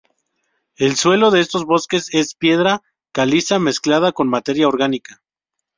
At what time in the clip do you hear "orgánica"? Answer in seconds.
4.67-5.21